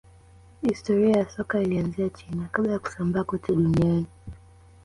[0.61, 4.05] historia ya soka ilianzia china kabla ya kusambaa kote duniani